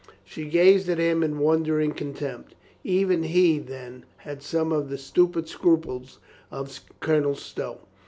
[0.25, 2.55] She gazed at him in won dering contempt.
[2.83, 6.17] Even he, then, had some of the stupid scruples
[6.49, 7.81] of Colonel Stow.